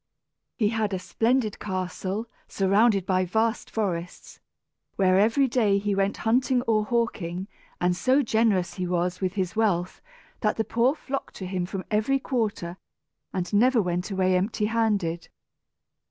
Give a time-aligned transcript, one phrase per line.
[0.55, 4.39] He had a splendid castle, surrounded by vast forests,
[4.95, 7.47] where every day he went hunting or hawking;
[7.79, 10.01] and so generous he was with his wealth
[10.39, 12.77] that the poor flocked to him from every quarter
[13.31, 15.29] and never went away empty handed.